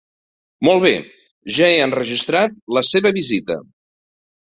[0.67, 0.93] Molt bé,
[1.59, 3.63] ja he enregistrat la seva visita.